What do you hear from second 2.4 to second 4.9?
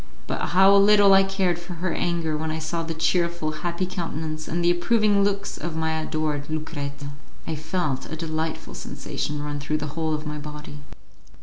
I saw the cheerful, happy countenance, and the